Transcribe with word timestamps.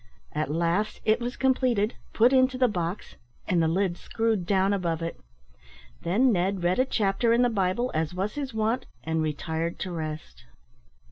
At 0.31 0.49
last 0.49 0.99
it 1.05 1.19
was 1.19 1.37
completed, 1.37 1.93
put 2.11 2.33
into 2.33 2.57
the 2.57 2.67
box, 2.67 3.17
and 3.47 3.61
the 3.61 3.67
lid 3.67 3.97
screwed 3.97 4.47
down 4.47 4.73
above 4.73 5.03
it. 5.03 5.19
Then 6.01 6.31
Ned 6.31 6.63
read 6.63 6.79
a 6.79 6.85
chapter 6.85 7.33
in 7.33 7.43
the 7.43 7.49
Bible, 7.51 7.91
as 7.93 8.11
was 8.15 8.33
his 8.33 8.51
wont, 8.51 8.87
and 9.03 9.21
retired 9.21 9.77
to 9.81 9.91
rest. 9.91 10.45